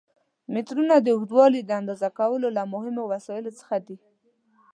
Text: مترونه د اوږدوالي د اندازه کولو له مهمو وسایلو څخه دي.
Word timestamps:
مترونه 0.53 0.95
د 1.01 1.07
اوږدوالي 1.15 1.61
د 1.65 1.71
اندازه 1.79 2.09
کولو 2.19 2.47
له 2.57 2.63
مهمو 2.73 3.03
وسایلو 3.13 3.51
څخه 3.59 3.75
دي. 3.85 3.97